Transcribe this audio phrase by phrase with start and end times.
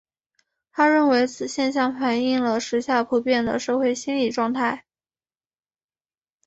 [0.71, 4.83] 他认为此现象反映了时下普遍的社会心理状态。